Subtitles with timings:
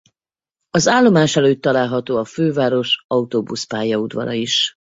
[0.69, 4.77] Az állomás előtt található a főváros autóbusz-pályaudvara is.